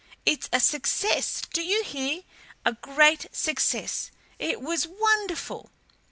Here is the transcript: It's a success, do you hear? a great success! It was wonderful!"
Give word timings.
It's 0.25 0.49
a 0.51 0.59
success, 0.59 1.43
do 1.53 1.61
you 1.61 1.83
hear? 1.83 2.23
a 2.65 2.73
great 2.73 3.27
success! 3.31 4.09
It 4.39 4.59
was 4.59 4.87
wonderful!" 4.87 5.69